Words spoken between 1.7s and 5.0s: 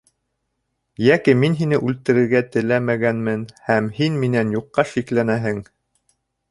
үлтерергә теләмәгәнмен, һәм һин минән юҡҡа